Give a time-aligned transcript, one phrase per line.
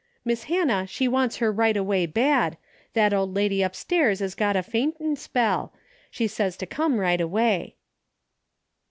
[0.25, 2.57] Miss Hannah, she wants her right away bad.
[2.93, 5.73] That old lady upstairs's got a fainting spell.
[6.09, 7.75] She says to come right away."